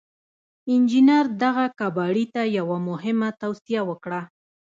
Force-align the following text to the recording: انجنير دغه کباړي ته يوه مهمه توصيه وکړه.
انجنير 0.73 1.25
دغه 1.43 1.65
کباړي 1.79 2.25
ته 2.33 2.41
يوه 2.59 2.77
مهمه 2.89 3.29
توصيه 3.41 3.81
وکړه. 3.89 4.21